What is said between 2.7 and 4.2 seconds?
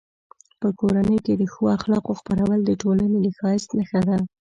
ټولنې د ښایست نښه ده.